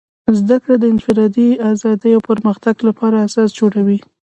[0.39, 3.99] زدهکړه د انفرادي ازادۍ او پرمختګ لپاره اساس جوړوي.